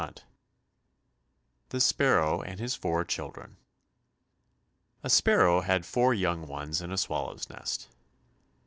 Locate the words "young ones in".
6.15-6.91